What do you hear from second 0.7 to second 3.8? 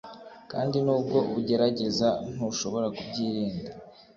nubwo ugerageza, ntushobora kubyirinda